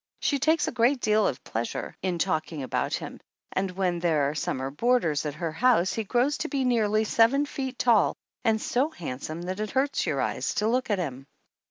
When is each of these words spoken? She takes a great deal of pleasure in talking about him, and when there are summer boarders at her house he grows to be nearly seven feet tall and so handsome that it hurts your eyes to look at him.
She 0.19 0.39
takes 0.39 0.67
a 0.67 0.71
great 0.71 0.99
deal 0.99 1.27
of 1.27 1.43
pleasure 1.43 1.95
in 2.01 2.17
talking 2.17 2.63
about 2.63 2.95
him, 2.95 3.19
and 3.51 3.69
when 3.69 3.99
there 3.99 4.27
are 4.27 4.33
summer 4.33 4.71
boarders 4.71 5.27
at 5.27 5.35
her 5.35 5.51
house 5.51 5.93
he 5.93 6.03
grows 6.03 6.39
to 6.39 6.47
be 6.47 6.63
nearly 6.65 7.03
seven 7.03 7.45
feet 7.45 7.77
tall 7.77 8.15
and 8.43 8.59
so 8.59 8.89
handsome 8.89 9.43
that 9.43 9.59
it 9.59 9.69
hurts 9.69 10.07
your 10.07 10.19
eyes 10.19 10.55
to 10.55 10.67
look 10.67 10.89
at 10.89 10.97
him. 10.97 11.27